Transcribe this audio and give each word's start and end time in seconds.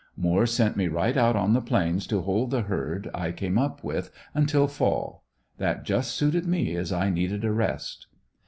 Moore 0.17 0.47
sent 0.47 0.75
me 0.75 0.87
right 0.87 1.15
out 1.15 1.35
on 1.35 1.53
the 1.53 1.61
Plains 1.61 2.07
to 2.07 2.21
hold 2.21 2.49
the 2.49 2.63
herd 2.63 3.07
I 3.13 3.31
came 3.31 3.59
up 3.59 3.83
with, 3.83 4.09
until 4.33 4.67
fall. 4.67 5.25
That 5.59 5.83
just 5.85 6.13
suited 6.15 6.47
me 6.47 6.75
as 6.75 6.91
I 6.91 7.11
needed 7.11 7.45
a 7.45 7.51
rest. 7.51 8.07